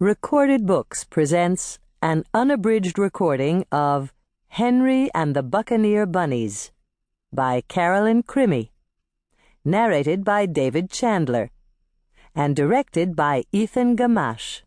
Recorded 0.00 0.66
Books 0.66 1.04
presents 1.04 1.78
an 2.02 2.24
unabridged 2.34 2.98
recording 2.98 3.64
of 3.70 4.12
Henry 4.48 5.08
and 5.14 5.36
the 5.36 5.42
Buccaneer 5.44 6.04
Bunnies 6.04 6.72
by 7.32 7.60
Carolyn 7.68 8.24
Crimi, 8.24 8.70
narrated 9.64 10.24
by 10.24 10.46
David 10.46 10.90
Chandler, 10.90 11.52
and 12.34 12.56
directed 12.56 13.14
by 13.14 13.44
Ethan 13.52 13.94
Gamache. 13.96 14.62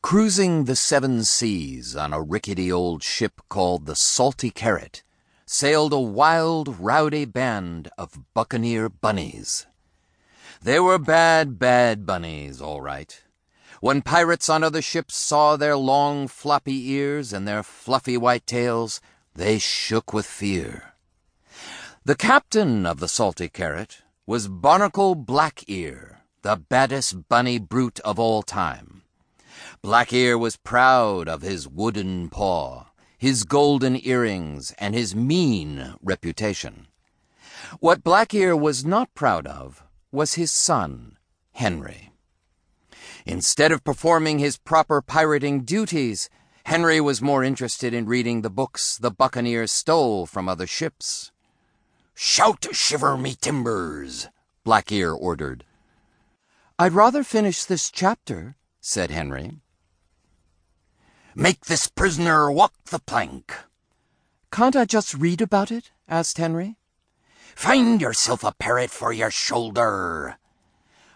Cruising 0.00 0.66
the 0.66 0.76
seven 0.76 1.24
seas 1.24 1.96
on 1.96 2.12
a 2.12 2.22
rickety 2.22 2.70
old 2.70 3.02
ship 3.02 3.40
called 3.48 3.86
the 3.86 3.96
Salty 3.96 4.50
Carrot 4.52 5.02
sailed 5.44 5.92
a 5.92 5.98
wild, 5.98 6.78
rowdy 6.78 7.24
band 7.24 7.90
of 7.98 8.20
buccaneer 8.32 8.88
bunnies. 8.88 9.66
They 10.62 10.80
were 10.80 10.98
bad, 10.98 11.58
bad 11.58 12.06
bunnies, 12.06 12.60
all 12.60 12.80
right. 12.80 13.22
When 13.80 14.02
pirates 14.02 14.48
on 14.48 14.62
other 14.62 14.82
ships 14.82 15.16
saw 15.16 15.56
their 15.56 15.76
long, 15.76 16.28
floppy 16.28 16.90
ears 16.90 17.32
and 17.32 17.48
their 17.48 17.62
fluffy 17.62 18.18
white 18.18 18.46
tails, 18.46 19.00
they 19.34 19.58
shook 19.58 20.12
with 20.12 20.26
fear. 20.26 20.92
The 22.04 22.14
captain 22.14 22.84
of 22.84 23.00
the 23.00 23.08
Salty 23.08 23.48
Carrot 23.48 24.02
was 24.26 24.48
Barnacle 24.48 25.14
Black-Ear, 25.14 26.20
the 26.42 26.56
baddest 26.56 27.28
bunny 27.28 27.58
brute 27.58 28.00
of 28.00 28.18
all 28.18 28.42
time. 28.42 29.02
Black-Ear 29.82 30.36
was 30.36 30.56
proud 30.56 31.28
of 31.28 31.42
his 31.42 31.66
wooden 31.66 32.28
paw, 32.28 32.86
his 33.16 33.44
golden 33.44 33.96
earrings, 34.04 34.74
and 34.78 34.94
his 34.94 35.14
mean 35.14 35.94
reputation. 36.02 36.86
What 37.78 38.04
Black-Ear 38.04 38.56
was 38.56 38.84
not 38.84 39.14
proud 39.14 39.46
of 39.46 39.82
was 40.12 40.34
his 40.34 40.50
son, 40.50 41.16
Henry. 41.52 42.12
Instead 43.26 43.72
of 43.72 43.84
performing 43.84 44.38
his 44.38 44.58
proper 44.58 45.02
pirating 45.02 45.62
duties, 45.62 46.28
Henry 46.64 47.00
was 47.00 47.22
more 47.22 47.44
interested 47.44 47.94
in 47.94 48.06
reading 48.06 48.42
the 48.42 48.50
books 48.50 48.96
the 48.96 49.10
buccaneers 49.10 49.72
stole 49.72 50.26
from 50.26 50.48
other 50.48 50.66
ships. 50.66 51.32
Shout, 52.14 52.66
shiver 52.72 53.16
me 53.16 53.34
timbers, 53.34 54.28
Black-Ear 54.64 55.12
ordered. 55.12 55.64
I'd 56.78 56.92
rather 56.92 57.22
finish 57.22 57.64
this 57.64 57.90
chapter, 57.90 58.56
said 58.80 59.10
Henry. 59.10 59.60
Make 61.34 61.66
this 61.66 61.86
prisoner 61.86 62.50
walk 62.50 62.72
the 62.86 62.98
plank. 62.98 63.54
Can't 64.50 64.74
I 64.74 64.84
just 64.84 65.14
read 65.14 65.40
about 65.40 65.70
it? 65.70 65.92
asked 66.08 66.38
Henry. 66.38 66.76
Find 67.54 68.00
yourself 68.00 68.42
a 68.44 68.52
parrot 68.52 68.90
for 68.90 69.12
your 69.12 69.30
shoulder. 69.30 70.38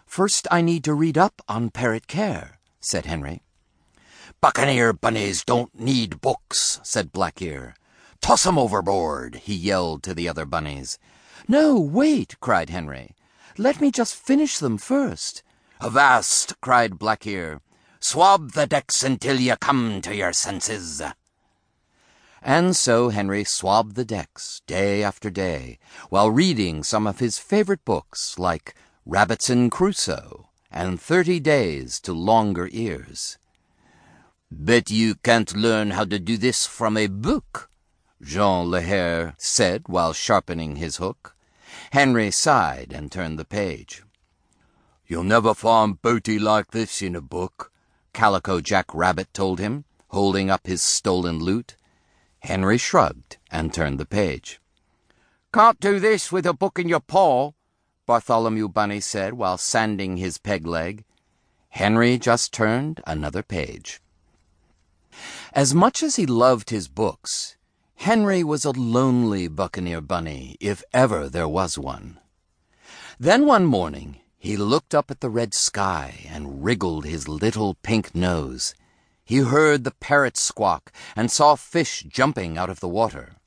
First, 0.05 0.47
I 0.51 0.61
need 0.61 0.83
to 0.83 0.93
read 0.93 1.17
up 1.17 1.41
on 1.47 1.69
parrot 1.69 2.07
care, 2.07 2.59
said 2.79 3.05
Henry. 3.05 3.41
Buccaneer 4.41 4.93
bunnies 4.93 5.43
don't 5.43 5.73
need 5.79 6.21
books, 6.21 6.79
said 6.83 7.11
Black-Ear. 7.11 7.75
Toss 8.21 8.45
'em 8.45 8.57
overboard, 8.57 9.35
he 9.43 9.55
yelled 9.55 10.03
to 10.03 10.13
the 10.13 10.29
other 10.29 10.45
bunnies. 10.45 10.99
No, 11.47 11.79
wait, 11.79 12.39
cried 12.39 12.69
Henry. 12.69 13.15
Let 13.57 13.81
me 13.81 13.91
just 13.91 14.15
finish 14.15 14.57
them 14.57 14.77
first. 14.77 15.43
Avast, 15.81 16.59
cried 16.61 16.99
Black-Ear. 16.99 17.61
Swab 17.99 18.51
the 18.51 18.67
decks 18.67 19.03
until 19.03 19.39
you 19.39 19.55
come 19.55 20.01
to 20.01 20.15
your 20.15 20.33
senses. 20.33 21.01
And 22.45 22.75
so 22.75 23.09
Henry 23.09 23.43
swabbed 23.43 23.95
the 23.95 24.05
decks 24.05 24.61
day 24.67 25.01
after 25.01 25.31
day 25.31 25.79
while 26.09 26.29
reading 26.29 26.83
some 26.83 27.07
of 27.07 27.17
his 27.17 27.39
favorite 27.39 27.83
books 27.83 28.37
like 28.37 28.75
Rabbitson 29.03 29.71
Crusoe 29.71 30.49
and 30.69 31.01
Thirty 31.01 31.39
Days 31.39 31.99
to 32.01 32.13
Longer 32.13 32.69
Ears. 32.71 33.39
Bet 34.51 34.91
you 34.91 35.15
can't 35.15 35.57
learn 35.57 35.89
how 35.89 36.05
to 36.05 36.19
do 36.19 36.37
this 36.37 36.67
from 36.67 36.97
a 36.97 37.07
book, 37.07 37.67
Jean 38.21 38.69
Le 38.69 38.81
Hare 38.81 39.33
said 39.39 39.87
while 39.87 40.13
sharpening 40.13 40.75
his 40.75 40.97
hook. 40.97 41.35
Henry 41.93 42.29
sighed 42.29 42.93
and 42.93 43.11
turned 43.11 43.39
the 43.39 43.45
page. 43.45 44.03
You'll 45.07 45.23
never 45.23 45.55
find 45.55 45.99
booty 45.99 46.37
like 46.37 46.69
this 46.69 47.01
in 47.01 47.15
a 47.15 47.21
book, 47.21 47.71
Calico 48.13 48.61
Jack 48.61 48.93
Rabbit 48.93 49.33
told 49.33 49.57
him, 49.57 49.85
holding 50.09 50.51
up 50.51 50.67
his 50.67 50.83
stolen 50.83 51.39
loot. 51.39 51.75
Henry 52.45 52.77
shrugged 52.77 53.37
and 53.49 53.73
turned 53.73 53.99
the 53.99 54.05
page. 54.05 54.59
Can't 55.51 55.79
do 55.79 55.99
this 55.99 56.31
with 56.31 56.45
a 56.45 56.53
book 56.53 56.77
in 56.77 56.87
your 56.87 56.99
paw, 56.99 57.51
Bartholomew 58.05 58.69
Bunny 58.69 58.99
said 58.99 59.33
while 59.33 59.57
sanding 59.57 60.17
his 60.17 60.37
peg 60.37 60.67
leg. 60.67 61.03
Henry 61.69 62.17
just 62.19 62.53
turned 62.53 63.01
another 63.07 63.41
page. 63.41 63.99
As 65.53 65.73
much 65.73 66.03
as 66.03 66.17
he 66.17 66.25
loved 66.25 66.69
his 66.69 66.87
books, 66.87 67.57
Henry 67.95 68.43
was 68.43 68.63
a 68.63 68.71
lonely 68.71 69.47
buccaneer 69.47 70.01
bunny, 70.01 70.55
if 70.59 70.83
ever 70.93 71.27
there 71.27 71.47
was 71.47 71.79
one. 71.79 72.19
Then 73.19 73.47
one 73.47 73.65
morning 73.65 74.19
he 74.37 74.55
looked 74.55 74.93
up 74.93 75.09
at 75.09 75.21
the 75.21 75.29
red 75.29 75.55
sky 75.55 76.27
and 76.29 76.63
wriggled 76.63 77.05
his 77.05 77.27
little 77.27 77.73
pink 77.81 78.13
nose. 78.13 78.75
He 79.25 79.37
heard 79.37 79.83
the 79.83 79.91
parrot 79.91 80.37
squawk 80.37 80.91
and 81.15 81.31
saw 81.31 81.55
fish 81.55 82.05
jumping 82.07 82.57
out 82.57 82.69
of 82.69 82.79
the 82.79 82.87
water. 82.87 83.37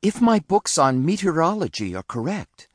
If 0.00 0.20
my 0.20 0.38
books 0.38 0.78
on 0.78 1.04
meteorology 1.04 1.94
are 1.94 2.04
correct, 2.04 2.68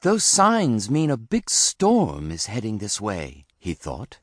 those 0.00 0.24
signs 0.24 0.90
mean 0.90 1.10
a 1.10 1.16
big 1.16 1.50
storm 1.50 2.30
is 2.30 2.46
heading 2.46 2.78
this 2.78 3.00
way, 3.00 3.44
he 3.58 3.74
thought. 3.74 4.18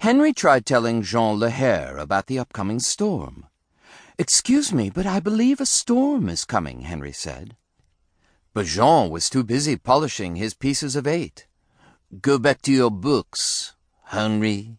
Henry 0.00 0.32
tried 0.32 0.64
telling 0.64 1.02
Jean 1.02 1.38
Le 1.38 1.50
Hare 1.50 1.98
about 1.98 2.26
the 2.26 2.38
upcoming 2.38 2.80
storm. 2.80 3.46
Excuse 4.18 4.72
me, 4.72 4.88
but 4.88 5.06
I 5.06 5.20
believe 5.20 5.60
a 5.60 5.66
storm 5.66 6.28
is 6.30 6.46
coming, 6.46 6.80
Henry 6.80 7.12
said. 7.12 7.56
But 8.54 8.66
Jean 8.66 9.10
was 9.10 9.28
too 9.28 9.44
busy 9.44 9.76
polishing 9.76 10.36
his 10.36 10.54
pieces 10.54 10.96
of 10.96 11.06
eight. 11.06 11.46
Go 12.22 12.38
back 12.38 12.62
to 12.62 12.72
your 12.72 12.90
books, 12.90 13.74
Henry, 14.04 14.78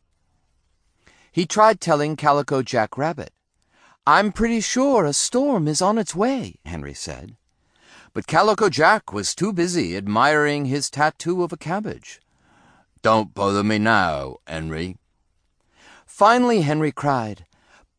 he 1.38 1.46
tried 1.46 1.80
telling 1.80 2.16
Calico 2.16 2.64
Jack 2.64 2.98
Rabbit. 2.98 3.30
I'm 4.08 4.32
pretty 4.32 4.60
sure 4.60 5.06
a 5.06 5.14
storm 5.14 5.68
is 5.68 5.84
on 5.84 6.00
its 6.00 6.16
way, 6.16 6.56
Henry 6.66 6.96
said. 6.96 7.38
But 8.12 8.26
Calico 8.26 8.70
Jack 8.70 9.14
was 9.14 9.36
too 9.36 9.54
busy 9.54 9.96
admiring 9.96 10.66
his 10.66 10.90
tattoo 10.90 11.44
of 11.44 11.54
a 11.54 11.58
cabbage. 11.58 12.20
Don't 13.04 13.36
bother 13.36 13.64
me 13.64 13.78
now, 13.78 14.38
Henry. 14.48 14.98
Finally, 16.08 16.62
Henry 16.62 16.92
cried, 16.92 17.46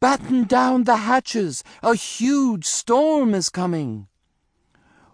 Batten 0.01 0.43
down 0.43 0.83
the 0.83 0.97
hatches! 0.97 1.63
A 1.81 1.95
huge 1.95 2.65
storm 2.65 3.35
is 3.35 3.51
coming! 3.51 4.09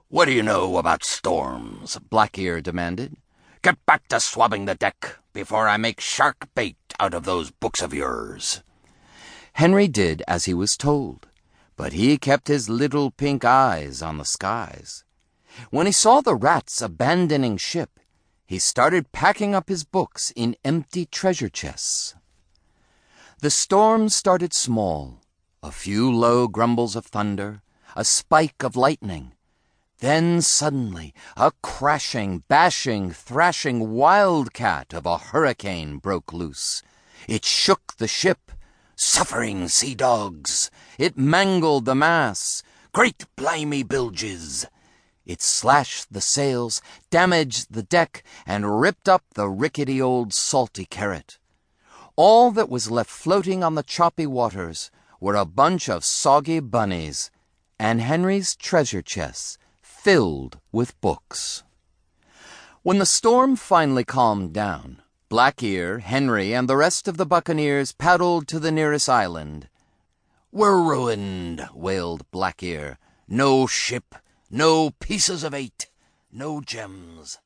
What 0.09 0.25
do 0.25 0.33
you 0.33 0.43
know 0.43 0.79
about 0.79 1.05
storms? 1.05 1.99
Black-Ear 2.09 2.63
demanded. 2.63 3.19
Get 3.61 3.85
back 3.85 4.09
to 4.09 4.19
swabbing 4.19 4.65
the 4.65 4.75
deck 4.75 5.19
before 5.35 5.69
I 5.69 5.77
make 5.77 6.01
shark 6.01 6.49
bait 6.55 6.79
out 6.99 7.15
of 7.15 7.25
those 7.25 7.51
books 7.51 7.83
of 7.83 7.95
yours. 7.95 8.63
Henry 9.55 9.89
did 9.89 10.23
as 10.27 10.47
he 10.47 10.55
was 10.55 10.77
told, 10.77 11.29
but 11.77 11.93
he 11.93 12.19
kept 12.19 12.49
his 12.49 12.69
little 12.69 13.11
pink 13.11 13.45
eyes 13.45 14.03
on 14.03 14.19
the 14.19 14.25
skies. 14.25 15.05
When 15.71 15.87
he 15.87 15.93
saw 15.93 16.21
the 16.21 16.35
rats 16.35 16.83
abandoning 16.83 17.57
ship, 17.57 18.01
he 18.47 18.59
started 18.59 19.13
packing 19.13 19.55
up 19.55 19.69
his 19.69 19.85
books 19.85 20.33
in 20.35 20.57
empty 20.65 21.07
treasure 21.07 21.49
chests. 21.49 22.15
The 23.41 23.51
storm 23.51 24.09
started 24.09 24.53
small, 24.53 25.21
a 25.63 25.71
few 25.71 26.13
low 26.13 26.49
grumbles 26.49 26.97
of 26.97 27.07
thunder, 27.07 27.63
a 27.95 28.05
spike 28.05 28.63
of 28.65 28.77
lightning, 28.77 29.34
then 30.05 30.39
suddenly 30.43 31.15
a 31.35 31.51
crashing, 31.63 32.43
bashing, 32.47 33.11
thrashing 33.11 33.91
wildcat 33.93 34.93
of 34.93 35.07
a 35.07 35.17
hurricane 35.17 35.97
broke 35.97 36.31
loose. 36.31 36.83
It 37.27 37.43
shook 37.47 37.97
the 37.97 38.07
ship. 38.07 38.53
Suffering 38.97 39.67
sea 39.67 39.95
dogs. 39.95 40.71
It 40.99 41.17
mangled 41.17 41.87
the 41.87 41.95
mass. 41.95 42.63
Great 42.93 43.25
blimey 43.35 43.83
bilges. 43.83 44.67
It 45.25 45.41
slashed 45.41 46.13
the 46.13 46.21
sails, 46.21 46.83
damaged 47.09 47.69
the 47.71 47.83
deck, 47.83 48.23
and 48.47 48.79
ripped 48.79 49.09
up 49.09 49.25
the 49.33 49.49
rickety 49.49 50.03
old 50.03 50.35
salty 50.35 50.85
carrot. 50.85 51.39
All 52.15 52.51
that 52.51 52.69
was 52.69 52.91
left 52.91 53.09
floating 53.09 53.65
on 53.65 53.75
the 53.75 53.83
choppy 53.83 54.27
waters 54.27 54.91
were 55.19 55.35
a 55.35 55.47
bunch 55.47 55.89
of 55.89 56.05
soggy 56.05 56.61
bunnies 56.61 57.31
and 57.79 58.03
Henry's 58.03 58.55
treasure 58.55 59.03
chests 59.03 59.59
filled 60.05 60.59
with 60.71 61.01
books. 61.01 61.63
When 62.83 62.99
the 62.99 63.07
storm 63.07 63.57
finally 63.57 64.05
calmed 64.05 64.53
down, 64.53 65.01
Black-Ear, 65.31 66.01
Henry, 66.01 66.55
and 66.55 66.69
the 66.69 66.77
rest 66.77 67.09
of 67.09 67.17
the 67.17 67.25
buccaneers 67.25 67.93
paddled 67.93 68.47
to 68.49 68.61
the 68.61 68.71
nearest 68.71 69.09
island. 69.09 69.67
We're 70.53 70.77
ruined, 70.77 71.67
wailed 71.73 72.31
Black-Ear. 72.31 72.99
No 73.27 73.67
ship, 73.67 74.15
no 74.51 74.91
pieces 74.91 75.43
of 75.43 75.55
eight, 75.55 75.89
no 76.31 76.61
gems. 76.61 77.39